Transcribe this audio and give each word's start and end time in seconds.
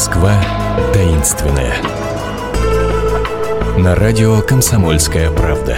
Москва 0.00 0.32
таинственная. 0.94 1.74
На 3.76 3.94
радио 3.94 4.40
«Комсомольская 4.40 5.30
правда». 5.30 5.76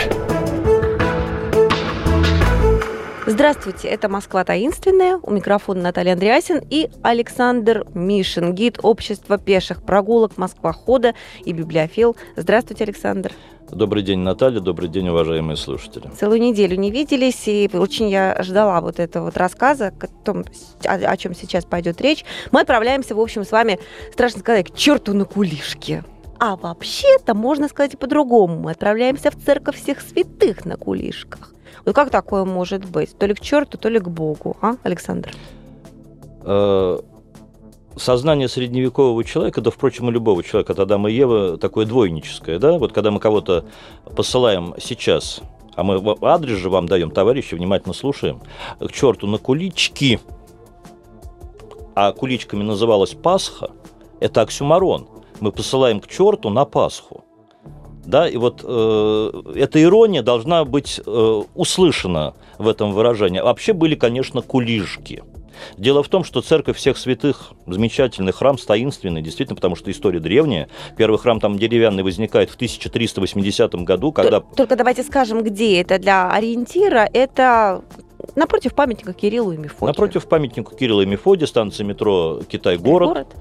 Здравствуйте, 3.26 3.88
это 3.88 4.08
«Москва 4.08 4.44
таинственная». 4.44 5.18
У 5.20 5.32
микрофона 5.32 5.82
Наталья 5.82 6.12
Андреасин 6.12 6.60
и 6.70 6.88
Александр 7.02 7.84
Мишин, 7.94 8.54
гид 8.54 8.78
общества 8.84 9.38
пеших 9.38 9.82
прогулок 9.82 10.36
Москва-хода 10.36 11.14
и 11.44 11.52
библиофил. 11.52 12.14
Здравствуйте, 12.36 12.84
Александр. 12.84 13.32
Добрый 13.70 14.02
день, 14.02 14.18
Наталья. 14.18 14.60
Добрый 14.60 14.88
день, 14.88 15.08
уважаемые 15.08 15.56
слушатели. 15.56 16.10
Целую 16.18 16.40
неделю 16.40 16.76
не 16.76 16.90
виделись, 16.90 17.48
и 17.48 17.70
очень 17.72 18.08
я 18.08 18.36
ждала 18.42 18.80
вот 18.80 18.98
этого 18.98 19.26
вот 19.26 19.36
рассказа 19.36 19.92
о 19.98 20.06
том, 20.24 20.44
о, 20.84 20.94
о 20.94 21.16
чем 21.16 21.34
сейчас 21.34 21.64
пойдет 21.64 22.00
речь. 22.00 22.24
Мы 22.50 22.60
отправляемся, 22.60 23.14
в 23.14 23.20
общем, 23.20 23.44
с 23.44 23.52
вами, 23.52 23.78
страшно 24.12 24.40
сказать, 24.40 24.70
к 24.70 24.74
черту 24.74 25.14
на 25.14 25.24
кулишке. 25.24 26.04
А 26.38 26.56
вообще-то, 26.56 27.34
можно 27.34 27.68
сказать 27.68 27.98
по-другому, 27.98 28.58
мы 28.58 28.72
отправляемся 28.72 29.30
в 29.30 29.36
церковь 29.36 29.80
всех 29.80 30.00
святых 30.00 30.64
на 30.64 30.76
кулишках. 30.76 31.54
Вот 31.84 31.94
как 31.94 32.10
такое 32.10 32.44
может 32.44 32.84
быть? 32.84 33.16
То 33.16 33.26
ли 33.26 33.34
к 33.34 33.40
черту, 33.40 33.78
то 33.78 33.88
ли 33.88 33.98
к 33.98 34.08
Богу, 34.08 34.56
а, 34.60 34.76
Александр? 34.82 35.32
Сознание 37.96 38.48
средневекового 38.48 39.22
человека, 39.24 39.60
да, 39.60 39.70
впрочем, 39.70 40.08
и 40.08 40.12
любого 40.12 40.42
человека, 40.42 40.74
тогда 40.74 40.98
мы 40.98 41.10
Ева, 41.10 41.58
такое 41.58 41.86
двойническое, 41.86 42.58
да, 42.58 42.78
вот 42.78 42.92
когда 42.92 43.10
мы 43.10 43.20
кого-то 43.20 43.66
посылаем 44.16 44.74
сейчас, 44.80 45.40
а 45.74 45.82
мы 45.82 46.16
адрес 46.22 46.58
же 46.58 46.70
вам 46.70 46.86
даем, 46.86 47.10
товарищи, 47.10 47.54
внимательно 47.54 47.94
слушаем, 47.94 48.40
к 48.80 48.90
черту 48.92 49.26
на 49.26 49.38
кулички, 49.38 50.20
а 51.94 52.12
куличками 52.12 52.62
называлась 52.62 53.12
Пасха, 53.12 53.70
это 54.20 54.40
оксюмарон. 54.40 55.08
Мы 55.40 55.52
посылаем 55.52 56.00
к 56.00 56.06
черту 56.06 56.48
на 56.48 56.64
Пасху. 56.64 57.24
Да, 58.04 58.28
и 58.28 58.36
вот 58.36 58.62
э, 58.64 59.42
эта 59.54 59.80
ирония 59.82 60.22
должна 60.22 60.64
быть 60.64 61.00
э, 61.04 61.42
услышана 61.54 62.34
в 62.58 62.66
этом 62.68 62.92
выражении. 62.92 63.40
Вообще 63.40 63.72
были, 63.72 63.94
конечно, 63.94 64.42
кулишки. 64.42 65.22
Дело 65.76 66.02
в 66.02 66.08
том, 66.08 66.24
что 66.24 66.42
церковь 66.42 66.76
всех 66.76 66.96
святых, 66.96 67.52
замечательный 67.66 68.32
храм, 68.32 68.56
таинственный, 68.56 69.22
действительно, 69.22 69.56
потому 69.56 69.76
что 69.76 69.90
история 69.90 70.20
древняя. 70.20 70.68
Первый 70.96 71.18
храм 71.18 71.40
там 71.40 71.58
деревянный 71.58 72.02
возникает 72.02 72.50
в 72.50 72.54
1380 72.54 73.74
году, 73.76 74.12
когда... 74.12 74.40
Только 74.40 74.76
давайте 74.76 75.02
скажем, 75.02 75.42
где 75.42 75.80
это 75.80 75.98
для 75.98 76.30
ориентира. 76.30 77.08
Это 77.12 77.82
напротив 78.36 78.74
памятника 78.74 79.12
Кириллу 79.12 79.52
и 79.52 79.56
Мефодию. 79.56 79.88
Напротив 79.88 80.26
памятника 80.26 80.74
Кирилла 80.74 81.02
и 81.02 81.06
Мефодия, 81.06 81.46
станция 81.46 81.84
метро 81.84 82.40
Китай-город. 82.48 83.08
Китай-город. 83.08 83.36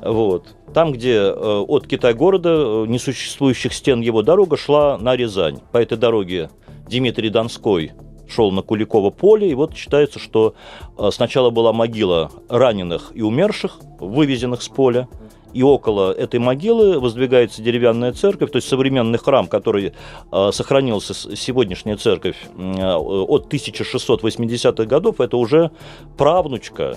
Вот. 0.00 0.48
Там, 0.72 0.92
где 0.92 1.14
э, 1.14 1.30
от 1.32 1.86
Китай-города, 1.86 2.50
э, 2.50 2.86
несуществующих 2.88 3.72
стен 3.72 4.00
его 4.00 4.22
дорога 4.22 4.56
шла 4.56 4.98
на 4.98 5.16
Рязань. 5.16 5.60
По 5.72 5.78
этой 5.78 5.96
дороге 5.96 6.50
Дмитрий 6.88 7.30
Донской 7.30 7.92
шел 8.28 8.50
на 8.50 8.62
Куликово 8.62 9.10
поле, 9.10 9.50
и 9.50 9.54
вот 9.54 9.74
считается, 9.74 10.18
что 10.18 10.54
э, 10.98 11.10
сначала 11.12 11.50
была 11.50 11.72
могила 11.72 12.30
раненых 12.48 13.12
и 13.14 13.22
умерших, 13.22 13.78
вывезенных 14.00 14.62
с 14.62 14.68
поля, 14.68 15.08
и 15.52 15.62
около 15.62 16.12
этой 16.12 16.40
могилы 16.40 16.98
воздвигается 16.98 17.62
деревянная 17.62 18.12
церковь, 18.12 18.50
то 18.50 18.56
есть 18.56 18.68
современный 18.68 19.18
храм, 19.18 19.46
который 19.46 19.92
э, 20.32 20.50
сохранился, 20.52 21.14
сегодняшняя 21.36 21.96
церковь 21.96 22.36
э, 22.56 22.94
от 22.94 23.52
1680-х 23.52 24.84
годов, 24.84 25.20
это 25.20 25.36
уже 25.36 25.70
правнучка 26.16 26.96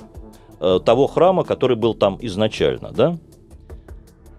того 0.59 1.05
храма, 1.05 1.43
который 1.43 1.77
был 1.77 1.93
там 1.93 2.17
изначально. 2.19 2.91
Да? 2.91 3.15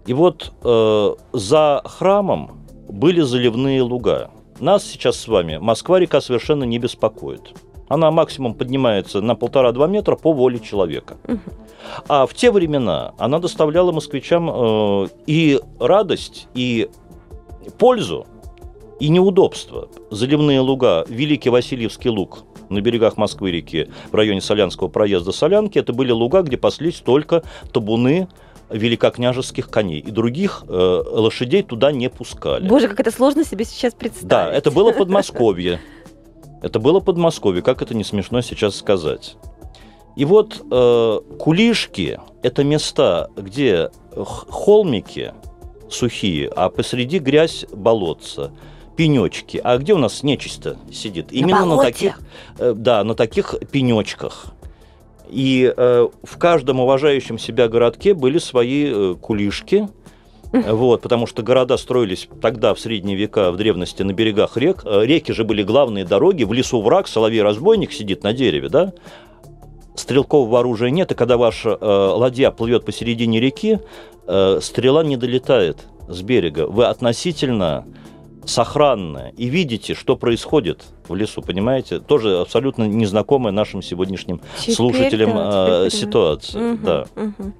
И 0.08 0.14
вот 0.14 0.54
э, 0.64 1.14
за 1.34 1.82
храмом 1.84 2.64
были 2.88 3.20
заливные 3.20 3.82
луга. 3.82 4.30
Нас 4.60 4.84
сейчас 4.84 5.16
с 5.20 5.28
вами 5.28 5.58
Москва-река 5.58 6.20
совершенно 6.20 6.64
не 6.64 6.78
беспокоит. 6.78 7.54
Она 7.88 8.10
максимум 8.10 8.54
поднимается 8.54 9.20
на 9.20 9.34
полтора-два 9.34 9.86
метра 9.86 10.16
по 10.16 10.32
воле 10.32 10.58
человека. 10.58 11.16
А 12.08 12.26
в 12.26 12.34
те 12.34 12.50
времена 12.50 13.14
она 13.18 13.38
доставляла 13.38 13.92
москвичам 13.92 14.50
э, 14.50 15.08
и 15.26 15.60
радость, 15.78 16.48
и 16.54 16.90
пользу, 17.78 18.26
и 19.00 19.08
неудобство. 19.08 19.88
Заливные 20.10 20.60
луга, 20.60 21.06
Великий 21.08 21.50
Васильевский 21.50 22.10
луг 22.10 22.44
на 22.68 22.80
берегах 22.80 23.16
Москвы-реки, 23.16 23.88
в 24.10 24.14
районе 24.14 24.40
Солянского 24.40 24.88
проезда 24.88 25.32
Солянки, 25.32 25.78
это 25.78 25.92
были 25.92 26.10
луга, 26.10 26.42
где 26.42 26.56
паслись 26.56 26.96
только 26.96 27.42
табуны 27.72 28.28
великокняжеских 28.70 29.70
коней. 29.70 30.00
И 30.00 30.10
других 30.10 30.64
э, 30.68 30.72
лошадей 30.72 31.62
туда 31.62 31.92
не 31.92 32.08
пускали. 32.08 32.66
Боже, 32.68 32.88
как 32.88 33.00
это 33.00 33.10
сложно 33.10 33.44
себе 33.44 33.64
сейчас 33.64 33.94
представить. 33.94 34.28
Да, 34.28 34.50
это 34.50 34.70
было 34.70 34.92
Подмосковье. 34.98 35.80
Это 36.62 36.78
было 36.80 37.00
Подмосковье, 37.00 37.62
как 37.62 37.82
это 37.82 37.94
не 37.94 38.04
смешно 38.04 38.40
сейчас 38.40 38.76
сказать. 38.76 39.36
И 40.16 40.24
вот 40.24 40.64
э, 40.70 41.20
кулишки– 41.38 42.18
это 42.42 42.64
места, 42.64 43.30
где 43.36 43.90
холмики 44.14 45.32
сухие, 45.88 46.50
а 46.54 46.68
посреди 46.68 47.18
грязь 47.18 47.64
болотца– 47.72 48.50
пенечки. 48.98 49.60
А 49.62 49.78
где 49.78 49.94
у 49.94 49.98
нас 49.98 50.24
нечисто 50.24 50.76
сидит? 50.92 51.28
Именно 51.30 51.64
на, 51.64 51.76
на 51.76 51.82
таких, 51.82 52.20
э, 52.58 52.74
да, 52.76 53.04
на 53.04 53.14
таких 53.14 53.54
пенечках. 53.70 54.46
И 55.30 55.72
э, 55.74 56.08
в 56.22 56.38
каждом 56.38 56.80
уважающем 56.80 57.38
себя 57.38 57.68
городке 57.68 58.14
были 58.14 58.38
свои 58.38 58.90
э, 58.92 59.14
кулишки, 59.20 59.88
вот, 60.52 61.02
потому 61.02 61.26
что 61.26 61.42
города 61.42 61.76
строились 61.76 62.28
тогда, 62.40 62.74
в 62.74 62.80
средние 62.80 63.16
века, 63.16 63.52
в 63.52 63.56
древности, 63.56 64.02
на 64.02 64.12
берегах 64.12 64.56
рек. 64.56 64.82
Э, 64.84 65.04
реки 65.04 65.32
же 65.32 65.44
были 65.44 65.62
главные 65.62 66.04
дороги. 66.04 66.44
В 66.44 66.52
лесу 66.52 66.80
враг, 66.80 67.08
соловей-разбойник 67.08 67.92
сидит 67.92 68.22
на 68.22 68.32
дереве, 68.32 68.68
да? 68.68 68.92
Стрелкового 69.94 70.60
оружия 70.60 70.90
нет, 70.90 71.12
и 71.12 71.14
когда 71.14 71.36
ваша 71.36 71.70
э, 71.70 71.84
ладья 71.84 72.50
плывет 72.50 72.84
посередине 72.84 73.40
реки, 73.40 73.80
э, 74.26 74.60
стрела 74.62 75.04
не 75.04 75.16
долетает 75.16 75.78
с 76.08 76.22
берега. 76.22 76.66
Вы 76.66 76.86
относительно 76.86 77.84
сохранное, 78.48 79.32
и 79.36 79.46
видите, 79.46 79.94
что 79.94 80.16
происходит 80.16 80.84
в 81.06 81.14
лесу, 81.14 81.42
понимаете? 81.42 82.00
Тоже 82.00 82.38
абсолютно 82.38 82.84
незнакомая 82.84 83.52
нашим 83.52 83.82
сегодняшним 83.82 84.40
теперь, 84.58 84.74
слушателям 84.74 85.34
да, 85.34 85.86
э, 85.86 85.90
ситуация. 85.90 86.72
Угу, 86.72 86.84
да. 86.84 87.06
угу. 87.14 87.52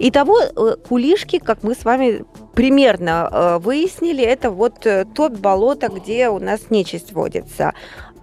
Итого, 0.00 0.40
э, 0.40 0.76
кулишки, 0.88 1.38
как 1.38 1.62
мы 1.62 1.74
с 1.74 1.84
вами 1.84 2.24
примерно 2.54 3.28
э, 3.30 3.58
выяснили, 3.58 4.24
это 4.24 4.50
вот 4.50 4.86
э, 4.86 5.04
то 5.14 5.28
болото, 5.28 5.88
где 5.88 6.28
у 6.28 6.38
нас 6.38 6.70
нечисть 6.70 7.12
водится. 7.12 7.74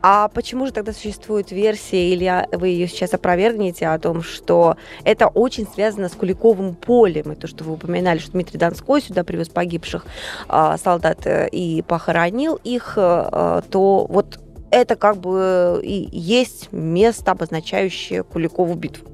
А 0.08 0.28
почему 0.28 0.68
же 0.68 0.72
тогда 0.72 0.94
существует 0.94 1.50
версия, 1.50 2.14
или 2.14 2.48
вы 2.56 2.68
ее 2.68 2.88
сейчас 2.88 3.16
опровергнете, 3.16 3.88
о 3.88 3.98
том, 3.98 4.22
что 4.22 4.78
это 5.04 5.28
очень 5.28 5.66
связано 5.66 6.10
с 6.10 6.12
Куликовым 6.12 6.76
полем, 6.76 7.32
и 7.32 7.36
то, 7.36 7.48
что 7.48 7.64
вы 7.64 7.74
упоминали, 7.74 8.20
что 8.20 8.34
Дмитрий 8.34 8.60
Донской 8.60 9.02
сюда 9.02 9.24
привез 9.24 9.50
погибших 9.50 10.06
а, 10.48 10.78
солдат 10.78 11.26
э, 11.26 11.50
и 11.50 11.82
похоронил 11.82 12.60
их, 12.64 12.94
а, 12.98 13.64
то 13.72 14.06
вот 14.08 14.40
это 14.70 14.96
как 14.96 15.18
бы 15.18 15.82
и 15.84 16.08
есть 16.12 16.72
место, 16.72 17.32
обозначающее 17.32 18.22
Куликову 18.22 18.76
битву. 18.76 19.08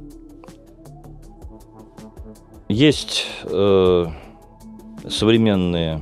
Есть 2.68 3.28
э, 3.44 4.08
современные 5.10 6.02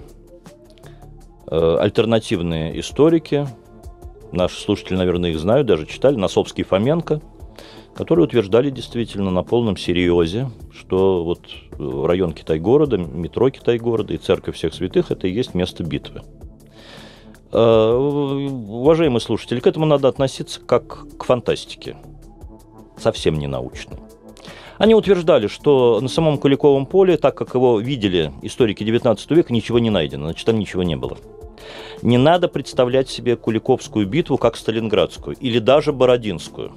э, 1.46 1.78
альтернативные 1.80 2.80
историки, 2.80 3.48
Наши 4.32 4.62
слушатели, 4.62 4.96
наверное, 4.96 5.32
их 5.32 5.40
знают, 5.40 5.68
даже 5.68 5.86
читали, 5.86 6.16
Носовский 6.16 6.64
Фоменко, 6.64 7.22
которые 7.96 8.26
утверждали 8.26 8.70
действительно 8.70 9.32
на 9.32 9.44
полном 9.44 9.76
серьезе, 9.76 10.50
что 10.72 11.24
вот 11.24 11.42
район 11.78 12.34
Китай-города, 12.34 12.98
метро 12.98 13.50
Китай-города 13.50 14.14
и 14.14 14.18
церковь 14.18 14.56
всех 14.56 14.74
святых– 14.74 15.10
это 15.12 15.28
и 15.28 15.32
есть 15.32 15.56
место 15.56 15.84
битвы. 15.84 16.22
А, 17.52 17.98
уважаемые 17.98 19.20
слушатели, 19.20 19.60
к 19.60 19.68
этому 19.68 19.86
надо 19.86 20.08
относиться 20.08 20.62
как 20.62 21.08
к 21.18 21.24
фантастике, 21.24 21.98
совсем 22.98 23.40
не 23.40 23.48
научной. 23.48 23.98
Они 24.78 24.96
утверждали, 24.96 25.48
что 25.48 26.00
на 26.00 26.08
самом 26.08 26.38
Куликовом 26.38 26.86
поле, 26.86 27.18
так 27.18 27.36
как 27.36 27.54
его 27.54 27.80
видели 27.80 28.32
историки 28.44 28.84
XIX 28.84 29.18
века, 29.36 29.52
ничего 29.52 29.80
не 29.80 29.90
найдено, 29.90 30.26
значит, 30.26 30.46
там 30.46 30.58
ничего 30.58 30.84
не 30.84 30.96
было. 30.96 31.18
Не 32.02 32.18
надо 32.18 32.48
представлять 32.48 33.10
себе 33.10 33.36
Куликовскую 33.36 34.08
битву 34.08 34.38
как 34.38 34.56
Сталинградскую 34.56 35.36
или 35.40 35.60
даже 35.60 35.94
Бородинскую. 35.94 36.72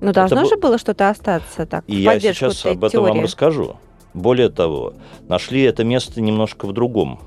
Ну, 0.00 0.12
должно 0.12 0.40
это 0.40 0.48
же 0.50 0.56
было 0.56 0.78
что-то 0.78 1.08
остаться 1.08 1.66
так. 1.66 1.84
И 1.86 1.96
я 1.96 2.20
сейчас 2.20 2.64
об 2.66 2.84
этом 2.84 2.90
теории. 2.90 3.14
вам 3.14 3.24
расскажу. 3.24 3.76
Более 4.12 4.48
того, 4.48 4.94
нашли 5.28 5.62
это 5.62 5.84
место 5.84 6.20
немножко 6.20 6.66
в 6.66 6.72
другом 6.72 7.20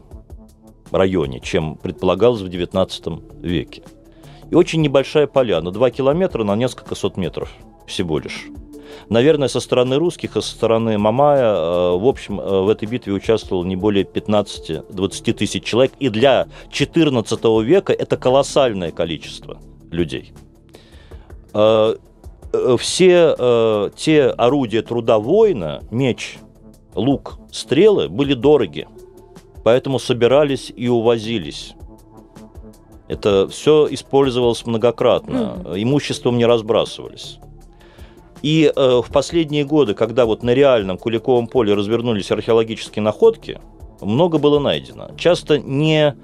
районе, 0.91 1.39
чем 1.39 1.75
предполагалось 1.75 2.41
в 2.41 2.47
XIX 2.47 3.41
веке. 3.41 3.83
И 4.49 4.55
очень 4.55 4.81
небольшая 4.81 5.27
поляна, 5.27 5.71
2 5.71 5.91
километра 5.91 6.43
на 6.43 6.55
несколько 6.55 6.95
сот 6.95 7.17
метров 7.17 7.51
всего 7.85 8.19
лишь. 8.19 8.47
Наверное, 9.09 9.47
со 9.47 9.59
стороны 9.59 9.97
русских 9.97 10.35
и 10.35 10.41
со 10.41 10.49
стороны 10.49 10.97
Мамая, 10.97 11.53
э, 11.53 11.97
в 11.97 12.07
общем, 12.07 12.37
в 12.37 12.69
этой 12.69 12.87
битве 12.87 13.13
участвовало 13.13 13.63
не 13.63 13.75
более 13.75 14.03
15-20 14.03 15.33
тысяч 15.33 15.63
человек. 15.63 15.93
И 15.99 16.09
для 16.09 16.47
XIV 16.71 17.63
века 17.63 17.93
это 17.93 18.17
колоссальное 18.17 18.91
количество 18.91 19.57
людей. 19.91 20.33
Все 22.77 23.89
те 23.95 24.23
орудия 24.37 24.81
труда 24.83 25.17
воина, 25.17 25.81
меч, 25.89 26.37
лук, 26.95 27.39
стрелы, 27.51 28.09
были 28.09 28.33
дороги. 28.33 28.87
Поэтому 29.63 29.99
собирались 29.99 30.71
и 30.75 30.87
увозились. 30.87 31.73
Это 33.07 33.47
все 33.47 33.87
использовалось 33.89 34.65
многократно, 34.65 35.57
mm. 35.63 35.83
имуществом 35.83 36.37
не 36.37 36.45
разбрасывались. 36.45 37.39
И 38.41 38.71
э, 38.73 39.01
в 39.05 39.11
последние 39.11 39.65
годы, 39.65 39.93
когда 39.93 40.25
вот 40.25 40.43
на 40.43 40.53
реальном 40.53 40.97
Куликовом 40.97 41.47
поле 41.47 41.73
развернулись 41.73 42.31
археологические 42.31 43.03
находки, 43.03 43.59
много 44.01 44.37
было 44.37 44.59
найдено. 44.59 45.11
Часто 45.17 45.59
не 45.59 46.15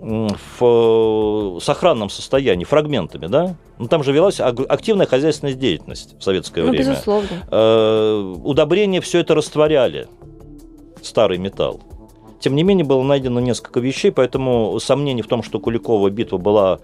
в 0.00 1.60
сохранном 1.60 2.08
состоянии, 2.08 2.64
фрагментами, 2.64 3.26
да? 3.26 3.56
Ну, 3.78 3.86
там 3.86 4.02
же 4.02 4.12
велась 4.12 4.40
активная 4.40 5.06
хозяйственная 5.06 5.52
деятельность 5.54 6.18
в 6.18 6.22
советское 6.22 6.62
ну, 6.62 6.70
время. 6.70 6.92
Безусловно. 6.92 7.28
Э, 7.50 8.34
удобрения 8.42 9.02
все 9.02 9.18
это 9.18 9.34
растворяли, 9.34 10.08
старый 11.02 11.36
металл. 11.36 11.80
Тем 12.40 12.54
не 12.54 12.62
менее, 12.62 12.86
было 12.86 13.02
найдено 13.02 13.40
несколько 13.40 13.80
вещей, 13.80 14.10
поэтому 14.10 14.78
сомнений 14.80 15.20
в 15.20 15.26
том, 15.26 15.42
что 15.42 15.60
Куликова 15.60 16.08
битва 16.08 16.38
была 16.38 16.78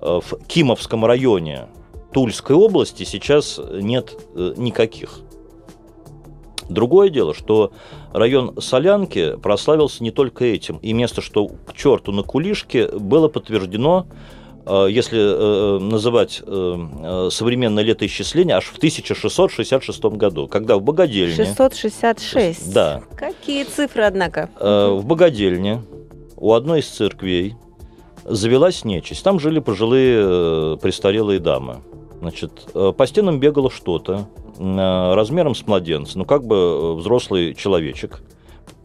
э, 0.00 0.20
в 0.24 0.46
Кимовском 0.46 1.04
районе 1.04 1.66
Тульской 2.12 2.56
области, 2.56 3.04
сейчас 3.04 3.60
нет 3.72 4.16
э, 4.34 4.54
никаких. 4.56 5.20
Другое 6.68 7.10
дело, 7.10 7.34
что 7.34 7.72
район 8.12 8.60
Солянки 8.60 9.36
прославился 9.36 10.02
не 10.02 10.10
только 10.10 10.44
этим. 10.44 10.76
И 10.78 10.92
место, 10.92 11.20
что 11.20 11.48
к 11.48 11.74
черту 11.74 12.12
на 12.12 12.22
кулишке, 12.22 12.88
было 12.88 13.28
подтверждено 13.28 14.06
Э, 14.64 14.86
если 14.88 15.18
э, 15.18 15.78
называть 15.78 16.42
современное 16.42 17.82
летоисчисление, 17.82 18.56
аж 18.56 18.66
в 18.66 18.76
1666 18.76 20.04
году, 20.04 20.48
когда 20.48 20.76
в 20.76 20.82
Богодельне... 20.82 21.34
666? 21.34 22.72
Да. 22.72 23.02
Какие 23.16 23.64
цифры, 23.64 24.04
однако? 24.04 24.50
В 24.58 25.02
Богодельне 25.04 25.82
у 26.36 26.52
одной 26.52 26.80
из 26.80 26.88
церквей 26.88 27.56
завелась 28.24 28.84
нечисть. 28.84 29.24
Там 29.24 29.40
жили 29.40 29.58
пожилые 29.58 30.76
престарелые 30.78 31.40
дамы. 31.40 31.82
Значит, 32.22 32.68
по 32.72 33.06
стенам 33.06 33.40
бегало 33.40 33.68
что-то 33.68 34.28
размером 34.58 35.56
с 35.56 35.66
младенца, 35.66 36.16
ну 36.16 36.24
как 36.24 36.44
бы 36.44 36.94
взрослый 36.94 37.52
человечек– 37.54 38.22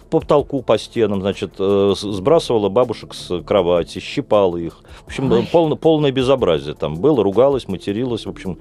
по 0.10 0.20
потолку, 0.20 0.62
по 0.62 0.78
стенам, 0.78 1.22
значит, 1.22 1.54
э, 1.60 1.94
сбрасывала 1.96 2.70
бабушек 2.70 3.14
с 3.14 3.42
кровати, 3.42 4.00
щипала 4.00 4.58
их. 4.58 4.82
В 5.04 5.08
общем, 5.08 5.46
полно, 5.52 5.76
полное 5.76 6.12
безобразие 6.12 6.76
там 6.76 6.96
было, 6.96 7.24
ругалась, 7.24 7.68
материлась, 7.68 8.26
в 8.26 8.30
общем. 8.30 8.58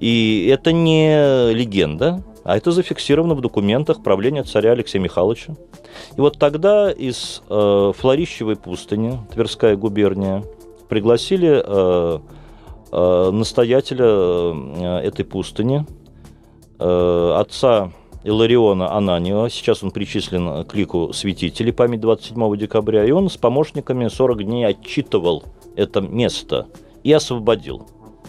И 0.00 0.50
это 0.52 0.72
не 0.72 1.52
легенда, 1.52 2.22
а 2.44 2.56
это 2.56 2.72
зафиксировано 2.72 3.34
в 3.34 3.40
документах 3.40 4.02
правления 4.02 4.42
царя 4.42 4.72
Алексея 4.72 5.02
Михайловича. 5.02 5.54
И 6.16 6.20
вот 6.20 6.38
тогда 6.38 6.90
из 6.90 7.42
э, 7.48 7.92
Флорищевой 7.96 8.56
пустыни, 8.56 9.18
Тверская 9.32 9.76
губерния, 9.76 10.44
пригласили 10.88 11.50
э, 11.50 11.62
э, 11.64 12.18
настоятеля 12.90 14.06
э, 14.06 15.00
этой 15.04 15.24
пустыни, 15.24 15.86
э, 16.78 17.32
отца 17.36 17.92
Илариона 18.24 18.92
Ананьева. 18.96 19.50
Сейчас 19.50 19.82
он 19.82 19.90
причислен 19.90 20.64
к 20.64 20.74
лику 20.74 21.12
святителей, 21.12 21.72
память 21.72 22.00
27 22.00 22.56
декабря. 22.56 23.04
И 23.04 23.10
он 23.10 23.28
с 23.28 23.36
помощниками 23.36 24.08
40 24.08 24.44
дней 24.44 24.66
отчитывал 24.66 25.44
это 25.76 26.00
место 26.00 26.66
и 27.04 27.12
освободил. 27.12 27.86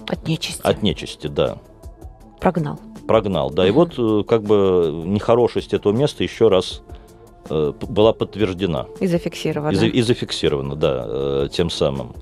От 0.07 0.27
нечисти. 0.27 0.61
От 0.63 0.81
нечисти, 0.83 1.27
да. 1.27 1.57
Прогнал. 2.39 2.79
Прогнал, 3.07 3.49
да. 3.51 3.63
Угу. 3.63 3.67
И 3.67 3.71
вот 3.71 3.93
э, 3.97 4.23
как 4.27 4.43
бы 4.43 5.03
нехорошесть 5.05 5.73
этого 5.73 5.93
места 5.93 6.23
еще 6.23 6.47
раз 6.47 6.81
э, 7.49 7.73
была 7.89 8.13
подтверждена. 8.13 8.87
И 8.99 9.07
зафиксирована. 9.07 9.75
И, 9.75 9.87
и 9.87 10.01
зафиксирована, 10.01 10.75
да, 10.75 11.05
э, 11.07 11.47
тем 11.51 11.69
самым. 11.69 12.13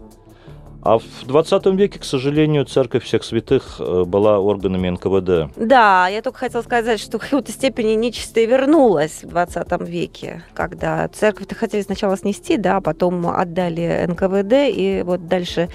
А 0.83 0.99
в 0.99 1.25
20 1.25 1.65
веке, 1.67 1.99
к 1.99 2.03
сожалению, 2.03 2.65
церковь 2.65 3.03
всех 3.03 3.23
святых 3.23 3.77
э, 3.79 4.03
была 4.05 4.39
органами 4.39 4.89
НКВД. 4.89 5.51
Да, 5.57 6.07
я 6.07 6.21
только 6.21 6.39
хотела 6.39 6.61
сказать, 6.61 6.99
что 6.99 7.17
в 7.17 7.21
какой-то 7.21 7.51
степени 7.51 7.93
нечистая 7.93 8.45
вернулась 8.45 9.23
в 9.23 9.27
20 9.27 9.81
веке, 9.81 10.43
когда 10.53 11.07
церковь-то 11.07 11.55
хотели 11.55 11.81
сначала 11.81 12.17
снести, 12.17 12.57
да, 12.57 12.77
а 12.77 12.81
потом 12.81 13.27
отдали 13.27 14.05
НКВД, 14.07 14.75
и 14.75 15.03
вот 15.05 15.27
дальше, 15.27 15.69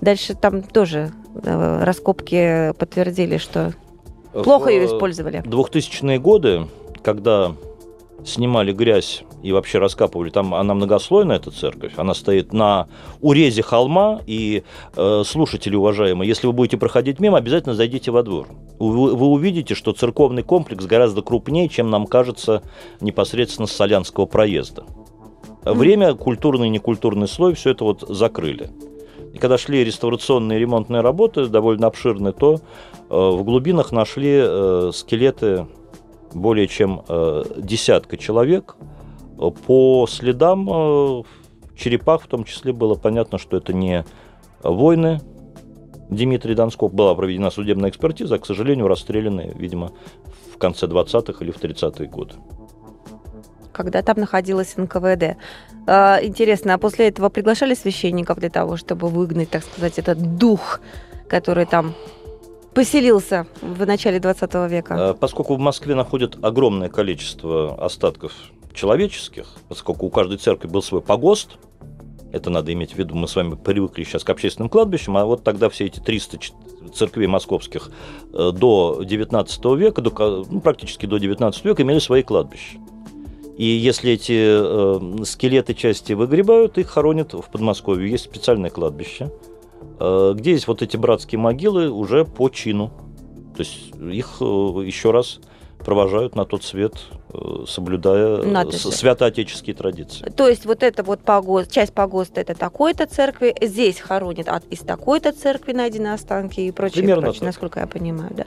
дальше 0.00 0.34
там 0.34 0.62
тоже 0.62 1.12
э, 1.42 1.84
раскопки 1.84 2.72
подтвердили, 2.78 3.36
что 3.36 3.74
плохо 4.32 4.66
в 4.66 4.70
ее 4.70 4.86
использовали. 4.86 5.42
2000-е 5.42 6.18
годы, 6.18 6.66
когда 7.02 7.52
снимали 8.24 8.72
грязь 8.72 9.22
и 9.42 9.52
вообще 9.52 9.78
раскапывали. 9.78 10.30
Там 10.30 10.54
она 10.54 10.74
многослойная, 10.74 11.36
эта 11.36 11.50
церковь. 11.50 11.92
Она 11.96 12.14
стоит 12.14 12.52
на 12.52 12.88
урезе 13.20 13.62
холма. 13.62 14.20
И, 14.26 14.64
э, 14.96 15.22
слушатели 15.24 15.76
уважаемые, 15.76 16.28
если 16.28 16.46
вы 16.46 16.52
будете 16.52 16.76
проходить 16.76 17.20
мимо, 17.20 17.38
обязательно 17.38 17.74
зайдите 17.74 18.10
во 18.10 18.22
двор. 18.22 18.48
Вы, 18.78 19.14
вы 19.14 19.26
увидите, 19.26 19.74
что 19.74 19.92
церковный 19.92 20.42
комплекс 20.42 20.84
гораздо 20.84 21.22
крупнее, 21.22 21.68
чем 21.68 21.90
нам 21.90 22.06
кажется 22.06 22.62
непосредственно 23.00 23.66
с 23.66 23.72
Солянского 23.72 24.26
проезда. 24.26 24.84
Время, 25.64 26.14
культурный 26.14 26.68
и 26.68 26.70
некультурный 26.70 27.28
слой, 27.28 27.54
все 27.54 27.70
это 27.70 27.84
вот 27.84 28.04
закрыли. 28.08 28.70
И 29.34 29.38
когда 29.38 29.58
шли 29.58 29.84
реставрационные 29.84 30.58
ремонтные 30.58 31.02
работы, 31.02 31.46
довольно 31.46 31.86
обширные, 31.86 32.32
то 32.32 32.54
э, 32.54 32.58
в 33.10 33.44
глубинах 33.44 33.92
нашли 33.92 34.40
э, 34.42 34.90
скелеты 34.94 35.66
более 36.34 36.68
чем 36.68 37.02
э, 37.08 37.44
десятка 37.56 38.16
человек. 38.16 38.76
По 39.66 40.06
следам 40.08 40.68
э, 40.68 41.22
черепах 41.76 42.22
в 42.22 42.26
том 42.26 42.44
числе 42.44 42.72
было 42.72 42.94
понятно, 42.94 43.38
что 43.38 43.56
это 43.56 43.72
не 43.72 44.04
войны. 44.62 45.20
Дмитрий 46.10 46.54
Донсков 46.54 46.92
была 46.92 47.14
проведена 47.14 47.50
судебная 47.50 47.90
экспертиза, 47.90 48.36
а, 48.36 48.38
к 48.38 48.46
сожалению, 48.46 48.88
расстреляны, 48.88 49.52
видимо, 49.54 49.92
в 50.54 50.58
конце 50.58 50.86
20-х 50.86 51.44
или 51.44 51.50
в 51.50 51.60
30-е 51.60 52.08
годы. 52.08 52.34
Когда 53.72 54.02
там 54.02 54.18
находилась 54.18 54.76
НКВД. 54.76 55.36
А, 55.86 56.18
интересно, 56.22 56.74
а 56.74 56.78
после 56.78 57.08
этого 57.08 57.28
приглашали 57.28 57.74
священников 57.74 58.38
для 58.38 58.50
того, 58.50 58.76
чтобы 58.76 59.08
выгнать, 59.08 59.50
так 59.50 59.62
сказать, 59.62 59.98
этот 59.98 60.36
дух, 60.36 60.80
который 61.28 61.66
там 61.66 61.94
поселился 62.78 63.48
в 63.60 63.84
начале 63.84 64.20
20 64.20 64.54
века? 64.70 64.94
Э, 64.94 65.14
поскольку 65.18 65.56
в 65.56 65.58
Москве 65.58 65.96
находят 65.96 66.38
огромное 66.42 66.88
количество 66.88 67.74
остатков 67.84 68.32
человеческих, 68.72 69.46
поскольку 69.68 70.06
у 70.06 70.10
каждой 70.10 70.38
церкви 70.38 70.68
был 70.68 70.80
свой 70.80 71.00
погост, 71.00 71.58
это 72.30 72.50
надо 72.50 72.72
иметь 72.72 72.92
в 72.92 72.96
виду, 72.96 73.16
мы 73.16 73.26
с 73.26 73.34
вами 73.34 73.56
привыкли 73.56 74.04
сейчас 74.04 74.22
к 74.22 74.30
общественным 74.30 74.68
кладбищам, 74.68 75.16
а 75.16 75.24
вот 75.24 75.42
тогда 75.42 75.68
все 75.70 75.86
эти 75.86 75.98
300 75.98 76.38
церквей 76.94 77.26
московских 77.26 77.90
э, 78.32 78.52
до 78.52 79.02
19 79.02 79.64
века, 79.76 80.00
до, 80.00 80.46
ну, 80.48 80.60
практически 80.60 81.06
до 81.06 81.18
19 81.18 81.64
века 81.64 81.82
имели 81.82 81.98
свои 81.98 82.22
кладбища. 82.22 82.78
И 83.56 83.64
если 83.64 84.12
эти 84.12 84.38
э, 84.38 85.24
скелеты 85.24 85.74
части 85.74 86.12
выгребают, 86.12 86.78
их 86.78 86.88
хоронят 86.88 87.32
в 87.32 87.50
Подмосковье. 87.50 88.08
Есть 88.08 88.26
специальное 88.26 88.70
кладбище– 88.70 89.32
где 89.98 90.52
есть 90.52 90.68
вот 90.68 90.82
эти 90.82 90.96
братские 90.96 91.38
могилы 91.38 91.90
уже 91.90 92.24
по 92.24 92.48
чину. 92.48 92.92
То 93.58 93.64
есть 93.64 93.90
их 93.96 94.36
э, 94.40 94.44
еще 94.44 95.10
раз 95.10 95.40
провожают 95.84 96.36
на 96.36 96.44
тот 96.44 96.62
свет, 96.62 96.94
э, 97.32 97.64
соблюдая 97.66 98.42
Надписи. 98.44 98.88
святоотеческие 98.88 99.74
традиции. 99.74 100.24
То 100.30 100.48
есть 100.48 100.64
вот 100.64 100.82
эта 100.82 101.02
вот 101.02 101.20
погост, 101.20 101.70
часть 101.70 101.92
погоста 101.92 102.40
это 102.40 102.54
такой-то 102.54 103.06
церкви, 103.06 103.54
здесь 103.60 103.98
хоронят 103.98 104.48
от, 104.48 104.64
из 104.66 104.80
такой-то 104.80 105.32
церкви 105.32 105.72
найдены 105.72 106.12
останки 106.12 106.60
и 106.60 106.70
прочее, 106.70 107.02
Примерно 107.02 107.22
прочее 107.22 107.46
насколько 107.46 107.80
я 107.80 107.86
понимаю. 107.86 108.30
Да. 108.36 108.44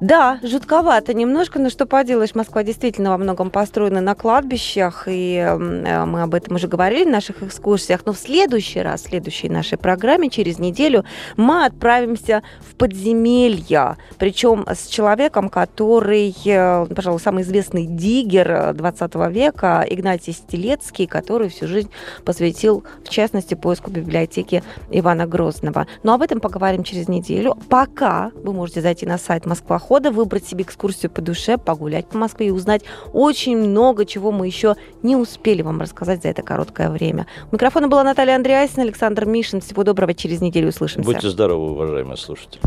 Да, 0.00 0.40
жутковато 0.42 1.14
немножко, 1.14 1.58
но 1.60 1.70
что 1.70 1.86
поделаешь, 1.86 2.34
Москва 2.34 2.64
действительно 2.64 3.10
во 3.10 3.18
многом 3.18 3.50
построена 3.50 4.00
на 4.00 4.14
кладбищах, 4.14 5.04
и 5.06 5.36
э, 5.36 6.04
мы 6.04 6.22
об 6.22 6.34
этом 6.34 6.56
уже 6.56 6.66
говорили 6.66 7.04
в 7.04 7.10
наших 7.12 7.42
экскурсиях, 7.42 8.00
но 8.04 8.12
в 8.12 8.18
следующий 8.18 8.80
раз, 8.80 9.02
в 9.02 9.08
следующей 9.08 9.48
нашей 9.48 9.78
программе, 9.78 10.30
через 10.30 10.58
неделю, 10.58 11.04
мы 11.36 11.64
отправимся 11.64 12.42
в 12.60 12.74
подземелья, 12.74 13.96
причем 14.18 14.66
с 14.68 14.88
человеком, 14.88 15.48
который, 15.48 16.34
э, 16.44 16.86
пожалуй, 16.86 17.20
самый 17.20 17.44
известный 17.44 17.86
диггер 17.86 18.74
20 18.74 19.14
века, 19.30 19.86
Игнатий 19.88 20.32
Стелецкий, 20.32 21.06
который 21.06 21.48
всю 21.50 21.68
жизнь 21.68 21.90
посвятил, 22.24 22.82
в 23.04 23.10
частности, 23.10 23.54
поиску 23.54 23.90
библиотеки 23.92 24.64
Ивана 24.90 25.26
Грозного. 25.26 25.86
Но 26.02 26.14
об 26.14 26.22
этом 26.22 26.40
поговорим 26.40 26.82
через 26.82 27.06
неделю. 27.06 27.56
Пока 27.68 28.32
вы 28.34 28.52
можете 28.52 28.80
зайти 28.80 29.06
на 29.06 29.18
сайт 29.18 29.46
Москва 29.46 29.78
похода, 29.84 30.10
выбрать 30.10 30.46
себе 30.46 30.64
экскурсию 30.64 31.10
по 31.10 31.20
душе, 31.20 31.58
погулять 31.58 32.06
по 32.06 32.16
Москве 32.16 32.46
и 32.46 32.50
узнать 32.50 32.82
очень 33.12 33.58
много 33.58 34.06
чего 34.06 34.32
мы 34.32 34.46
еще 34.46 34.76
не 35.02 35.14
успели 35.14 35.60
вам 35.60 35.78
рассказать 35.78 36.22
за 36.22 36.28
это 36.28 36.42
короткое 36.42 36.88
время. 36.88 37.26
У 37.50 37.54
микрофона 37.54 37.88
была 37.88 38.02
Наталья 38.02 38.36
Андреасина, 38.36 38.84
Александр 38.84 39.26
Мишин. 39.26 39.60
Всего 39.60 39.84
доброго, 39.84 40.14
через 40.14 40.40
неделю 40.40 40.68
услышимся. 40.68 41.06
Будьте 41.06 41.28
здоровы, 41.28 41.72
уважаемые 41.72 42.16
слушатели. 42.16 42.60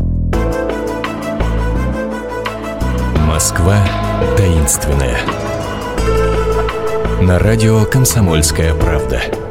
Москва 3.26 3.78
таинственная. 4.36 5.18
На 7.20 7.40
радио 7.40 7.84
«Комсомольская 7.84 8.74
правда». 8.74 9.47